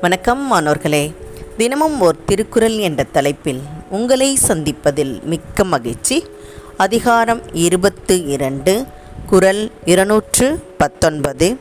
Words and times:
வணக்கம் 0.00 0.46
மாணவர்களே. 0.46 1.12
தினமும் 1.56 2.00
ஓர் 2.00 2.16
திருக்குறள் 2.24 2.76
என்ற 2.76 3.02
தலைப்பில் 3.02 3.60
உங்களை 3.90 4.38
சந்திப்பதில் 4.48 5.22
மிக்க 5.22 5.64
மகிழ்ச்சி. 5.64 6.24
அதிகாரம் 6.76 7.40
இருபத்து 7.52 8.26
இரண்டு 8.26 8.86
குறள் 9.26 9.70
இருநூற்று 9.84 10.62
பத்தொன்பது. 10.78 11.56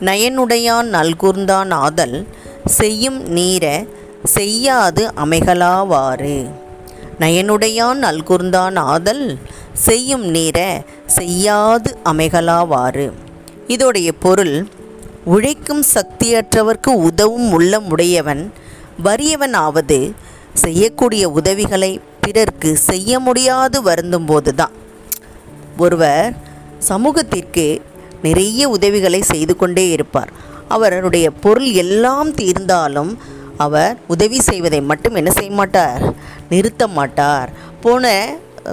நயனுடையான் 0.00 0.88
நல்கூர்ந்தான் 0.92 1.70
ஆதல் 1.70 2.26
செய்யும் 2.64 3.36
நீர 3.36 3.88
செய்யாது 4.24 5.12
அமைகளாவாறு. 5.24 6.50
நயனுடையான் 7.20 8.00
நல்கூர்ந்தான் 8.02 8.76
ஆதல் 8.76 9.38
செய்யும் 9.72 10.34
நீர 10.34 10.84
செய்யாது 11.06 11.96
அமைகளாவாறு. 12.04 13.12
இதோடைய 13.68 14.10
பொருள் 14.20 14.66
உழைக்கும் 15.32 15.82
சக்தியற்றவர்க்கு 15.94 16.90
உதவும் 17.08 17.48
உள்ளம் 17.52 17.86
உடையவன் 17.90 18.42
வறியவன் 19.04 19.56
ஆவது 19.56 19.98
செய்யக்கூடிய 20.62 21.24
உதவிகளை 21.30 21.90
பிறர்க்கு 22.20 22.70
செய்ய 22.88 23.20
முடியாது 23.20 23.78
வருந்தும்போது 23.82 24.52
தான் 24.54 24.74
ஒருவர் 25.76 26.30
சமூகத்திற்கு 26.90 27.66
நிறைய 28.22 28.62
உதவிகளை 28.76 29.20
செய்து 29.32 29.56
கொண்டே 29.56 29.84
இருப்பார். 29.90 30.30
அவருடைய 30.68 31.26
பொருள் 31.44 31.70
எல்லாம் 31.82 32.30
தீர்ந்தாலும் 32.34 33.12
அவர் 33.56 33.94
உதவி 34.06 34.40
செய்வதை 34.40 34.80
மட்டும் 34.90 35.14
என்ன 35.14 35.30
செய்ய 35.30 35.52
மாட்டார்? 35.60 36.02
நிறுத்த 36.48 36.86
மாட்டார். 36.98 37.50
போன 37.80 38.04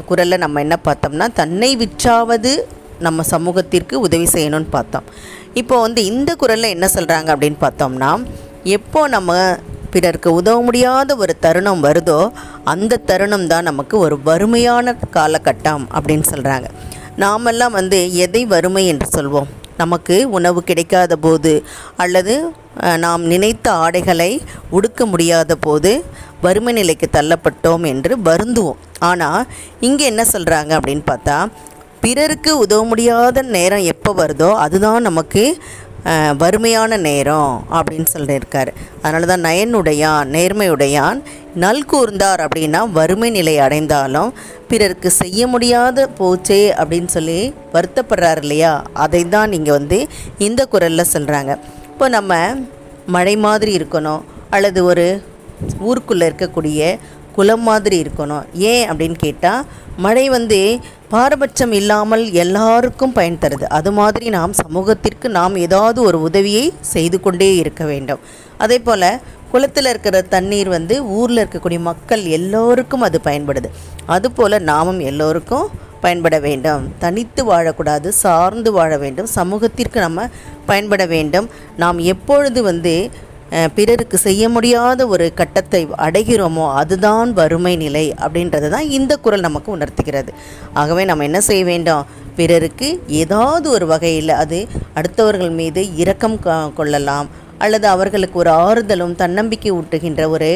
குரலில் 0.06 0.44
நம்ம 0.44 0.60
என்ன 0.60 0.76
பார்த்தோம்னா 0.86 1.28
தன்னை 1.42 1.72
விற்றாவது 1.76 2.54
நம்ம 3.00 3.24
சமூகத்திற்கு 3.24 4.00
உதவி 4.00 4.28
செய்யணும்னு 4.34 4.70
பார்த்தோம். 4.78 5.08
இப்போ 5.54 5.76
வந்து 5.82 6.06
இந்த 6.06 6.36
குரலில் 6.36 6.74
என்ன 6.76 6.90
சொல்கிறாங்க 6.96 7.30
அப்படின்னு 7.36 7.60
பார்த்தோம்னா 7.62 8.12
எப்போ 8.64 9.08
நம்ம 9.08 9.34
பிறருக்கு 9.94 10.34
உதவ 10.34 10.62
முடியாத 10.62 11.16
ஒரு 11.16 11.34
தருணம் 11.40 11.84
வருதோ 11.86 12.20
அந்த 12.64 12.98
தருணம் 12.98 13.48
தான் 13.48 13.68
நமக்கு 13.70 13.96
ஒரு 14.00 14.16
வறுமையான 14.22 14.96
காலகட்டம் 15.18 15.86
அப்படின்னு 15.98 16.26
சொல்கிறாங்க 16.34 16.70
நாமெல்லாம் 17.24 17.72
வந்து 17.72 18.14
எதை 18.14 18.46
வறுமை 18.46 18.88
என்று 18.88 19.08
சொல்வோம்? 19.18 19.48
நமக்கு 19.78 20.16
உணவு 20.30 20.64
கிடைக்காத 20.64 21.16
போது 21.16 21.64
அல்லது 21.96 22.34
நாம் 23.04 23.24
நினைத்த 23.32 23.68
ஆடைகளை 23.72 24.42
உடுக்க 24.70 25.06
முடியாத 25.06 25.56
போது 25.56 25.92
வறுமை 26.42 26.74
நிலைக்கு 26.74 27.08
தள்ளப்பட்டோம் 27.18 27.86
என்று 27.92 28.18
வருந்துவோம். 28.30 28.82
ஆனால் 29.00 29.48
இங்கே 29.80 30.06
என்ன 30.06 30.26
சொல்கிறாங்க 30.34 30.72
அப்படின்னு 30.80 31.06
பார்த்தா 31.12 31.38
பிறருக்கு 32.06 32.52
உதவ 32.64 32.82
முடியாத 32.92 33.42
நேரம் 33.56 33.86
எப்போ 33.92 34.12
வருதோ 34.20 34.50
அதுதான் 34.64 35.06
நமக்கு 35.08 35.44
வறுமையான 36.42 36.98
நேரம் 37.06 37.54
அப்படின்னு 37.78 38.08
சொல்லியிருக்காரு. 38.16 38.72
அதனால 39.02 39.28
தான் 39.32 39.46
நயனுடையான் 39.46 40.30
நேர்மையுடையான் 40.36 41.20
நல்கூர்ந்தார் 41.64 42.44
அப்படின்னா 42.46 42.82
வறுமை 42.98 43.30
நிலை 43.38 43.56
அடைந்தாலும் 43.66 44.30
பிறருக்கு 44.72 45.10
செய்ய 45.22 45.48
முடியாத 45.54 46.08
போச்சே 46.20 46.62
அப்படின்னு 46.82 47.10
சொல்லி 47.16 47.40
வருத்தப்படுறாரு 47.76 48.44
இல்லையா? 48.46 48.74
அதை 49.06 49.22
தான் 49.36 49.52
நீங்கள் 49.54 49.78
வந்து 49.80 50.00
இந்த 50.48 50.62
குரலில் 50.74 51.12
சொல்கிறாங்க 51.16 51.54
இப்போ 51.92 52.08
நம்ம 52.18 52.40
மழை 53.16 53.36
மாதிரி 53.48 53.74
இருக்கணும் 53.80 54.24
அல்லது 54.58 54.80
ஒரு 54.92 55.08
ஊருக்குள்ளே 55.90 56.28
இருக்கக்கூடிய 56.32 56.82
குளம் 57.38 57.66
மாதிரி 57.70 57.98
இருக்கணும். 58.04 58.46
ஏன் 58.72 58.86
அப்படின்னு 58.90 59.18
கேட்டால் 59.26 59.66
மழை 60.06 60.26
வந்து 60.38 60.60
பாரபட்சம் 61.10 61.72
இல்லாமல் 61.72 62.32
எல்லாருக்கும் 62.32 63.12
பயன் 63.12 63.38
தருது. 63.42 63.64
அது 63.64 63.92
மாதிரி 63.92 64.30
நாம் 64.30 64.54
சமூகத்திற்கு 64.54 65.30
நாம் 65.30 65.56
ஏதாவது 65.56 66.02
ஒரு 66.02 66.22
உதவியை 66.22 66.74
செய்து 66.82 67.20
கொண்டே 67.20 67.56
இருக்க 67.56 67.86
வேண்டும். 67.86 68.20
அதே 68.58 68.80
போல் 68.80 69.20
குளத்தில் 69.52 69.86
இருக்கிற 69.86 70.22
தண்ணீர் 70.22 70.70
வந்து 70.70 70.96
ஊரில் 71.06 71.42
இருக்கக்கூடிய 71.44 71.80
மக்கள் 71.80 72.24
எல்லோருக்கும் 72.24 73.02
அது 73.02 73.20
பயன்படுது. 73.24 73.70
அதுபோல் 74.06 74.58
நாமும் 74.62 75.00
எல்லோருக்கும் 75.00 75.70
பயன்பட 76.02 76.40
வேண்டும். 76.40 76.94
தனித்து 77.00 77.42
வாழக்கூடாது 77.52 78.08
சார்ந்து 78.08 78.72
வாழ 78.72 78.98
வேண்டும். 78.98 79.26
சமூகத்திற்கு 79.26 80.00
நம்ம 80.00 80.28
பயன்பட 80.66 81.06
வேண்டும். 81.06 81.50
நாம் 81.78 82.00
எப்பொழுது 82.00 82.64
வந்து 82.64 83.10
பிறருக்கு 83.78 84.18
செய்ய 84.26 84.44
முடியாத 84.56 85.02
ஒரு 85.14 85.26
கட்டத்தை 85.40 85.82
அடைகிறோமோ 86.06 86.66
அதுதான் 86.80 87.30
வறுமை 87.40 87.74
நிலை 87.84 88.06
அப்படின்றது 88.26 88.68
தான் 88.76 88.88
இந்த 88.98 89.14
குரல் 89.26 89.46
நமக்கு 89.48 89.70
உணர்த்துகிறது. 89.76 90.32
ஆகவே 90.82 91.04
நம்ம 91.10 91.26
என்ன 91.30 91.40
செய்ய 91.50 91.64
வேண்டும்? 91.72 92.06
பிறருக்கு 92.40 92.88
ஏதாவது 93.24 93.68
ஒரு 93.76 93.86
வகையில் 93.94 94.34
அது 94.44 94.60
அடுத்தவர்கள் 95.00 95.54
மீது 95.60 95.84
இரக்கம் 96.04 96.40
கொள்ளலாம். 96.80 97.30
அல்லது 97.66 97.88
அவர்களுக்கு 97.96 98.38
ஒரு 98.44 98.52
ஆறுதலும் 98.68 99.20
தன்னம்பிக்கை 99.22 99.72
ஊட்டுகின்ற 99.80 100.24
ஒரு 100.36 100.50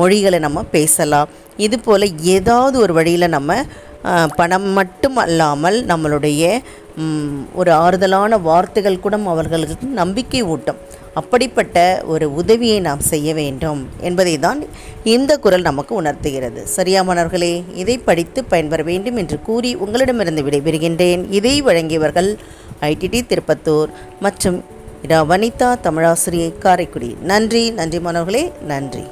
மொழிகளை 0.00 0.38
நம்ம 0.46 0.60
பேசலாம். 0.74 1.30
இது 1.66 1.76
போல் 1.86 2.06
ஏதாவது 2.34 2.76
ஒரு 2.84 2.92
வழியில் 2.98 3.34
நம்ம 3.36 3.56
பணம் 4.38 4.68
மட்டும் 4.76 5.18
அல்லாமல் 5.24 5.78
நம்மளுடைய 5.90 6.44
ஒரு 7.54 7.72
ஆறுதலான 7.72 8.38
வார்த்தைகள் 8.38 9.02
கூட 9.04 9.16
அவர்களுக்கு 9.34 9.86
நம்பிக்கை 10.00 10.42
ஊட்டும். 10.42 10.80
அப்படிப்பட்ட 11.14 11.76
ஒரு 12.06 12.26
உதவியை 12.34 12.80
நாம் 12.80 13.00
செய்ய 13.00 13.34
வேண்டும் 13.34 13.80
என்பதை 14.00 14.38
தான் 14.38 14.60
இந்த 15.14 15.38
குரல் 15.44 15.68
நமக்கு 15.68 15.94
உணர்த்துகிறது. 15.94 16.66
சரியா 16.66 17.02
மாணவர்களே 17.02 17.64
இதை 17.74 17.98
படித்து 17.98 18.44
பயன்பெற 18.44 18.82
வேண்டும் 18.82 19.16
என்று 19.16 19.38
கூறி 19.48 19.74
உங்களிடமிருந்து 19.74 20.42
விடைபெறுகின்றேன். 20.42 21.24
இதை 21.30 21.54
வழங்கியவர்கள் 21.62 22.30
ஐடிடி 22.80 23.22
திருப்பத்தூர் 23.32 23.92
மற்றும் 24.20 24.64
இரா 25.02 25.22
வனிதா 25.24 25.70
தமிழாசிரியை 25.86 26.50
காரைக்குடி. 26.58 27.16
நன்றி 27.32 27.70
நன்றி 27.70 28.00
மாணவர்களே 28.00 28.52
நன்றி. 28.72 29.04